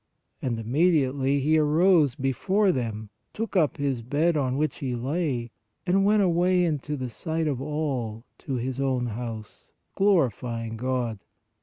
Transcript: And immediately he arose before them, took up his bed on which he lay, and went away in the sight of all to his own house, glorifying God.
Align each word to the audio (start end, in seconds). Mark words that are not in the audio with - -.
And 0.41 0.57
immediately 0.59 1.41
he 1.41 1.59
arose 1.59 2.15
before 2.15 2.71
them, 2.71 3.11
took 3.33 3.55
up 3.55 3.77
his 3.77 4.01
bed 4.01 4.35
on 4.35 4.57
which 4.57 4.77
he 4.77 4.95
lay, 4.95 5.51
and 5.85 6.03
went 6.03 6.23
away 6.23 6.65
in 6.65 6.81
the 6.83 7.07
sight 7.07 7.47
of 7.47 7.61
all 7.61 8.23
to 8.39 8.55
his 8.55 8.79
own 8.79 9.05
house, 9.05 9.71
glorifying 9.93 10.75
God. 10.75 11.19